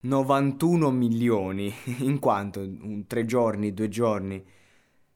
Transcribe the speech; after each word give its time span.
91 0.00 0.90
milioni, 0.90 1.72
in 1.98 2.18
quanto? 2.18 2.60
Un, 2.60 3.06
tre 3.06 3.24
giorni, 3.24 3.74
due 3.74 3.88
giorni, 3.88 4.44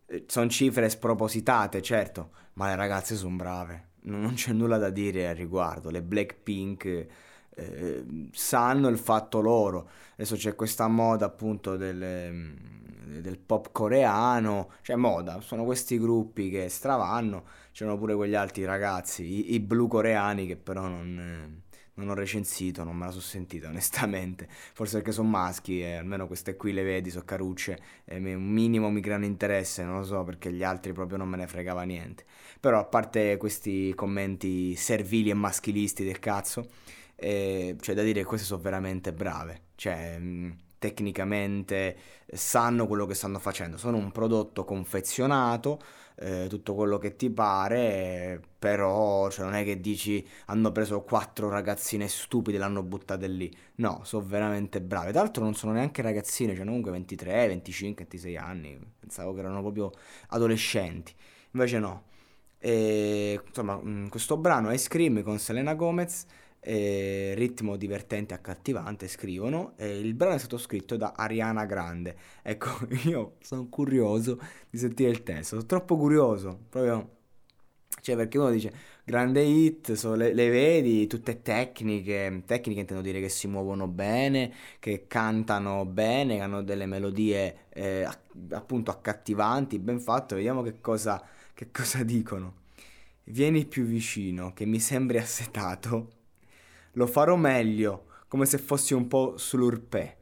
eh, 0.06 0.24
sono 0.26 0.48
cifre 0.48 0.88
spropositate, 0.88 1.80
certo, 1.82 2.30
ma 2.54 2.66
le 2.66 2.76
ragazze 2.76 3.14
sono 3.14 3.36
brave, 3.36 3.90
non 4.02 4.34
c'è 4.34 4.52
nulla 4.52 4.78
da 4.78 4.90
dire 4.90 5.28
al 5.28 5.36
riguardo, 5.36 5.90
le 5.90 6.02
Blackpink 6.02 7.06
eh, 7.54 8.04
sanno 8.32 8.88
il 8.88 8.98
fatto 8.98 9.40
loro, 9.40 9.88
adesso 10.14 10.34
c'è 10.34 10.54
questa 10.56 10.88
moda 10.88 11.26
appunto 11.26 11.76
del, 11.76 12.56
del 13.20 13.38
pop 13.38 13.70
coreano, 13.70 14.72
cioè 14.82 14.96
moda, 14.96 15.40
sono 15.40 15.64
questi 15.64 15.98
gruppi 15.98 16.50
che 16.50 16.68
stravanno, 16.68 17.44
c'erano 17.70 17.98
pure 17.98 18.16
quegli 18.16 18.34
altri 18.34 18.64
ragazzi, 18.64 19.22
i, 19.24 19.54
i 19.54 19.60
blu 19.60 19.86
coreani 19.86 20.46
che 20.46 20.56
però 20.56 20.88
non 20.88 21.62
non 21.94 22.08
ho 22.08 22.14
recensito, 22.14 22.84
non 22.84 22.96
me 22.96 23.06
la 23.06 23.10
sono 23.10 23.22
sentita 23.22 23.68
onestamente, 23.70 24.48
forse 24.48 24.96
perché 24.96 25.12
sono 25.12 25.28
maschi 25.28 25.80
e 25.82 25.94
almeno 25.96 26.26
queste 26.26 26.56
qui 26.56 26.72
le 26.72 26.82
vedi, 26.82 27.10
sono 27.10 27.24
carucce 27.24 27.78
e 28.04 28.16
un 28.16 28.42
minimo 28.42 28.90
mi 28.90 29.00
creano 29.00 29.24
interesse, 29.24 29.84
non 29.84 29.98
lo 29.98 30.04
so 30.04 30.22
perché 30.24 30.52
gli 30.52 30.62
altri 30.62 30.92
proprio 30.92 31.18
non 31.18 31.28
me 31.28 31.36
ne 31.36 31.46
fregava 31.46 31.82
niente. 31.82 32.24
Però 32.60 32.78
a 32.78 32.84
parte 32.84 33.36
questi 33.36 33.92
commenti 33.94 34.74
servili 34.76 35.30
e 35.30 35.34
maschilisti 35.34 36.04
del 36.04 36.18
cazzo, 36.18 36.68
eh, 37.16 37.76
c'è 37.78 37.94
da 37.94 38.02
dire 38.02 38.20
che 38.20 38.26
queste 38.26 38.46
sono 38.46 38.62
veramente 38.62 39.12
brave, 39.12 39.62
cioè 39.76 40.18
mh, 40.18 40.56
tecnicamente 40.78 41.96
sanno 42.32 42.86
quello 42.86 43.06
che 43.06 43.14
stanno 43.14 43.38
facendo, 43.38 43.76
sono 43.76 43.96
un 43.96 44.10
prodotto 44.10 44.64
confezionato 44.64 45.80
eh, 46.16 46.46
tutto 46.48 46.74
quello 46.74 46.98
che 46.98 47.16
ti 47.16 47.30
pare, 47.30 48.40
però 48.58 49.01
cioè, 49.32 49.44
non 49.44 49.54
è 49.54 49.64
che 49.64 49.80
dici 49.80 50.26
hanno 50.46 50.70
preso 50.70 51.02
quattro 51.02 51.48
ragazzine 51.48 52.06
stupide 52.08 52.56
e 52.56 52.60
l'hanno 52.60 52.82
buttate 52.82 53.26
lì. 53.26 53.52
No, 53.76 54.00
sono 54.04 54.24
veramente 54.24 54.80
brave. 54.80 55.10
Tra 55.10 55.22
l'altro 55.22 55.42
non 55.42 55.54
sono 55.54 55.72
neanche 55.72 56.02
ragazzine, 56.02 56.54
cioè 56.54 56.64
comunque 56.64 56.90
23, 56.92 57.48
25, 57.48 58.04
26 58.04 58.36
anni. 58.36 58.78
Pensavo 59.00 59.32
che 59.34 59.40
erano 59.40 59.60
proprio 59.60 59.90
adolescenti. 60.28 61.12
Invece 61.52 61.78
no. 61.78 62.04
E, 62.58 63.40
insomma, 63.44 63.80
mm, 63.82 64.06
questo 64.08 64.36
brano 64.36 64.72
Ice 64.72 64.88
Cream 64.88 65.22
con 65.22 65.38
Selena 65.38 65.74
Gomez 65.74 66.26
eh, 66.64 67.34
ritmo 67.36 67.76
divertente 67.76 68.34
e 68.34 68.36
accattivante, 68.36 69.08
scrivono. 69.08 69.72
E 69.76 69.98
il 69.98 70.14
brano 70.14 70.34
è 70.36 70.38
stato 70.38 70.58
scritto 70.58 70.96
da 70.96 71.12
Ariana 71.16 71.64
Grande. 71.66 72.16
Ecco, 72.42 72.68
io 73.04 73.36
sono 73.40 73.68
curioso 73.68 74.38
di 74.70 74.78
sentire 74.78 75.10
il 75.10 75.22
testo, 75.22 75.56
sono 75.56 75.66
troppo 75.66 75.96
curioso, 75.96 76.58
proprio... 76.68 77.16
Cioè, 78.00 78.16
perché 78.16 78.38
uno 78.38 78.50
dice, 78.50 78.72
grande 79.04 79.42
hit, 79.42 79.92
so, 79.94 80.14
le, 80.14 80.32
le, 80.32 80.48
vedi, 80.48 81.06
tutte 81.06 81.42
tecniche, 81.42 82.42
tecniche 82.46 82.80
intendo 82.80 83.02
dire 83.02 83.20
che 83.20 83.28
si 83.28 83.48
muovono 83.48 83.88
bene, 83.88 84.52
che 84.78 85.06
cantano 85.06 85.84
bene, 85.84 86.36
che 86.36 86.42
hanno 86.42 86.62
delle 86.62 86.86
melodie 86.86 87.66
eh, 87.70 88.08
appunto 88.50 88.90
accattivanti, 88.90 89.78
ben 89.78 90.00
fatto, 90.00 90.34
vediamo 90.34 90.62
che 90.62 90.80
cosa, 90.80 91.22
che 91.54 91.70
cosa 91.70 92.02
dicono. 92.04 92.60
Vieni 93.24 93.66
più 93.66 93.84
vicino, 93.84 94.52
che 94.52 94.66
mi 94.66 94.80
sembri 94.80 95.18
assetato 95.18 96.20
lo 96.92 97.06
farò 97.06 97.36
meglio, 97.36 98.06
come 98.28 98.46
se 98.46 98.58
fossi 98.58 98.94
un 98.94 99.06
po' 99.08 99.36
sull'urpè. 99.36 100.16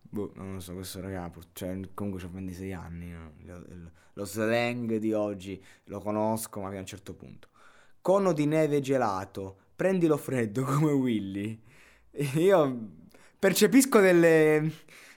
Boh, 0.00 0.32
non 0.34 0.54
lo 0.54 0.60
so, 0.60 0.74
questo 0.74 1.00
raga, 1.00 1.30
cioè, 1.52 1.78
comunque 1.94 2.22
ho 2.24 2.30
26 2.30 2.72
anni, 2.72 3.10
no? 3.10 3.32
lo, 3.44 3.64
lo, 4.12 4.24
slang 4.24 4.96
di 4.96 5.12
oggi 5.12 5.62
lo 5.84 6.00
conosco, 6.00 6.60
ma 6.60 6.68
a 6.68 6.78
un 6.78 6.86
certo 6.86 7.14
punto. 7.14 7.48
Cono 8.02 8.32
di 8.32 8.46
neve 8.46 8.80
gelato, 8.80 9.58
prendilo 9.76 10.16
freddo 10.16 10.64
come 10.66 10.90
Willy. 10.90 11.58
Io 12.34 12.78
percepisco 13.38 14.00
delle... 14.00 14.72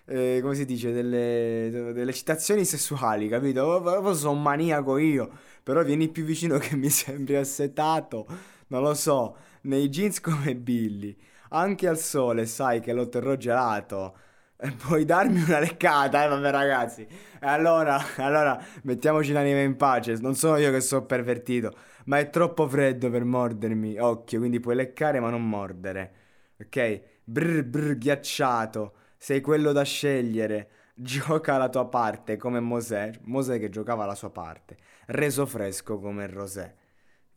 Eh, 0.05 0.37
come 0.43 0.53
si 0.53 0.65
dice, 0.65 0.91
delle, 0.91 1.91
delle 1.93 2.13
citazioni 2.13 2.63
sessuali, 2.63 3.27
capito? 3.27 4.13
Sono 4.13 4.39
maniaco 4.39 4.99
io, 4.99 5.31
però 5.63 5.83
vieni 5.83 6.09
più 6.09 6.23
vicino 6.25 6.59
che 6.59 6.75
mi 6.75 6.89
sembri 6.91 7.35
assetato, 7.37 8.27
non 8.67 8.83
lo 8.83 8.93
so 8.93 9.35
nei 9.61 9.89
jeans 9.89 10.19
come 10.21 10.55
Billy. 10.55 11.17
Anche 11.49 11.87
al 11.87 11.97
sole 11.97 12.45
sai 12.45 12.81
che 12.81 12.93
lo 12.93 13.09
terrò 13.09 13.35
gelato. 13.35 14.15
E 14.57 14.71
puoi 14.71 15.03
darmi 15.03 15.41
una 15.43 15.59
leccata, 15.59 16.23
eh 16.23 16.27
vabbè 16.29 16.49
ragazzi. 16.49 17.01
E 17.05 17.45
allora, 17.47 17.99
allora, 18.17 18.57
mettiamoci 18.83 19.31
l'anima 19.33 19.59
in 19.59 19.75
pace. 19.75 20.13
Non 20.15 20.35
sono 20.35 20.57
io 20.57 20.71
che 20.71 20.79
sono 20.81 21.05
pervertito, 21.05 21.73
ma 22.05 22.19
è 22.19 22.29
troppo 22.29 22.67
freddo 22.67 23.09
per 23.09 23.25
mordermi. 23.25 23.99
Occhio, 23.99 24.39
quindi 24.39 24.59
puoi 24.59 24.75
leccare 24.75 25.19
ma 25.19 25.29
non 25.29 25.47
mordere. 25.47 26.13
Ok? 26.61 27.01
Brr 27.23 27.63
brr 27.63 27.97
ghiacciato. 27.97 28.93
Sei 29.17 29.41
quello 29.41 29.71
da 29.73 29.83
scegliere. 29.83 30.69
Gioca 30.95 31.57
la 31.57 31.67
tua 31.69 31.87
parte 31.87 32.37
come 32.37 32.59
Mosè. 32.61 33.11
Mosè 33.23 33.59
che 33.59 33.69
giocava 33.69 34.05
la 34.05 34.15
sua 34.15 34.29
parte. 34.29 34.77
Reso 35.07 35.45
fresco 35.45 35.99
come 35.99 36.27
Rosè 36.27 36.73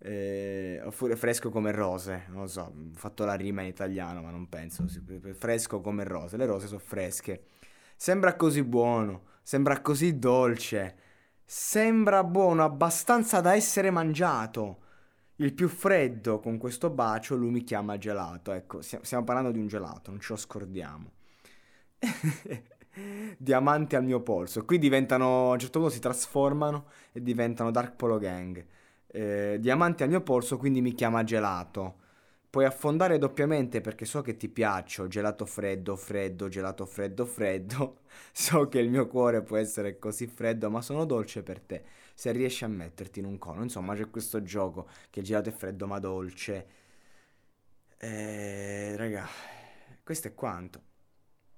eh, 0.01 0.81
oppure 0.85 1.17
fresco 1.17 1.51
come 1.51 1.73
rose, 1.73 2.27
non 2.29 2.43
lo 2.43 2.47
so, 2.47 2.61
ho 2.61 2.75
fatto 2.93 3.25
la 3.25 3.35
rima 3.35 3.63
in 3.63 3.69
italiano, 3.69 4.23
ma 4.23 4.31
non 4.31 4.49
penso, 4.49 4.85
fresco 5.35 5.81
come 5.81 6.05
rose, 6.05 6.37
le 6.37 6.47
rose 6.47 6.67
sono 6.67 6.79
fresche. 6.79 7.47
Sembra 7.97 8.37
così 8.37 8.63
buono, 8.63 9.25
sembra 9.43 9.81
così 9.81 10.19
dolce, 10.19 10.97
sembra 11.45 12.23
buono 12.23 12.63
abbastanza 12.65 13.41
da 13.41 13.55
essere 13.55 13.91
mangiato. 13.91 14.83
Il 15.37 15.53
più 15.53 15.69
freddo 15.69 16.41
con 16.41 16.59
questo 16.59 16.91
bacio 16.91 17.37
lui 17.37 17.51
mi 17.51 17.65
chiama 17.65 17.99
gelato. 17.99 18.53
Ecco, 18.53 18.83
stiamo 18.83 19.25
parlando 19.25 19.51
di 19.51 19.59
un 19.59 19.67
gelato, 19.67 20.11
non 20.11 20.21
ce 20.21 20.33
lo 20.33 20.39
scordiamo. 20.39 21.13
Diamanti 23.37 23.97
al 23.97 24.05
mio 24.05 24.21
polso. 24.21 24.65
Qui 24.65 24.79
diventano, 24.79 25.51
a 25.51 25.53
un 25.53 25.59
certo 25.59 25.79
punto 25.81 25.95
si 25.95 26.01
trasformano 26.01 26.87
e 27.13 27.23
diventano 27.23 27.71
Dark 27.71 27.95
Polo 27.97 28.19
Gang 28.19 28.65
eh, 29.09 29.57
diamanti 29.61 30.03
al 30.03 30.09
mio 30.09 30.23
polso, 30.23 30.57
quindi 30.57 30.81
mi 30.81 30.95
chiama 30.95 31.25
gelato. 31.25 31.97
Puoi 32.51 32.65
affondare 32.65 33.19
doppiamente 33.19 33.81
perché 33.81 34.05
so 34.07 34.23
che 34.23 34.37
ti 34.37 34.49
piaccio, 34.49 35.07
gelato 35.07 35.45
freddo, 35.47 35.97
freddo, 35.97 36.49
gelato 36.49 36.87
freddo, 36.87 37.25
freddo. 37.27 38.01
So 38.33 38.69
che 38.69 38.79
il 38.81 38.91
mio 38.91 39.07
cuore 39.07 39.43
può 39.43 39.57
essere 39.57 39.99
così 39.99 40.27
freddo, 40.27 40.71
ma 40.71 40.81
sono 40.83 41.05
dolce 41.05 41.43
per 41.43 41.61
te. 41.61 41.85
Se 42.15 42.33
riesci 42.33 42.65
a 42.65 42.69
metterti 42.69 43.21
in 43.21 43.27
un 43.27 43.39
cono, 43.39 43.63
insomma, 43.63 43.95
c'è 43.95 44.11
questo 44.11 44.43
gioco 44.43 44.89
che 45.11 45.21
il 45.21 45.27
gelato 45.27 45.49
è 45.51 45.53
freddo 45.53 45.87
ma 45.87 45.99
dolce. 45.99 46.67
Eh, 48.01 48.95
raga, 48.97 49.27
questo 50.03 50.29
è 50.29 50.35
quanto. 50.35 50.83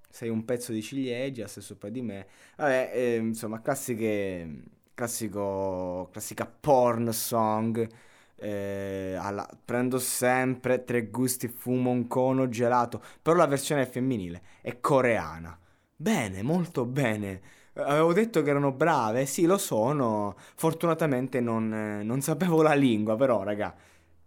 Sei 0.08 0.28
un 0.28 0.44
pezzo 0.44 0.72
di 0.72 0.82
ciliegia, 0.82 1.46
sei 1.46 1.62
sopra 1.62 1.88
di 1.90 2.02
me. 2.02 2.26
Vabbè, 2.56 2.90
eh, 2.94 3.16
insomma, 3.16 3.60
classiche 3.60 4.62
classico, 5.00 6.08
classica 6.12 6.46
porn 6.46 7.12
song. 7.12 7.88
Eh, 8.36 9.16
alla, 9.18 9.48
prendo 9.64 9.98
sempre 9.98 10.84
tre 10.84 11.08
gusti, 11.08 11.48
fumo 11.48 11.90
un 11.90 12.06
cono 12.06 12.48
gelato. 12.48 13.02
Però 13.22 13.36
la 13.36 13.46
versione 13.46 13.86
femminile 13.86 14.42
è 14.60 14.78
coreana. 14.80 15.58
Bene, 15.96 16.42
molto 16.42 16.84
bene. 16.84 17.40
Avevo 17.74 18.12
detto 18.12 18.42
che 18.42 18.50
erano 18.50 18.72
brave, 18.72 19.24
sì, 19.26 19.46
lo 19.46 19.56
sono. 19.58 20.34
Fortunatamente 20.56 21.40
non, 21.40 21.72
eh, 21.72 22.02
non 22.02 22.20
sapevo 22.20 22.62
la 22.62 22.74
lingua, 22.74 23.16
però, 23.16 23.42
raga, 23.42 23.74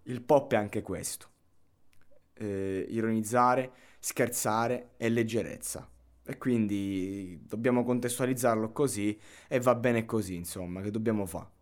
il 0.04 0.22
pop 0.22 0.54
è 0.54 0.56
anche 0.56 0.82
questo. 0.82 1.28
Eh, 2.36 2.86
ironizzare, 2.90 3.72
scherzare 4.00 4.92
e 4.98 5.10
leggerezza. 5.10 5.88
E 6.26 6.38
quindi 6.38 7.40
dobbiamo 7.46 7.84
contestualizzarlo 7.84 8.72
così 8.72 9.18
e 9.48 9.60
va 9.60 9.76
bene 9.76 10.06
così, 10.06 10.36
insomma, 10.36 10.82
che 10.82 10.92
dobbiamo 10.92 11.26
fare? 11.26 11.53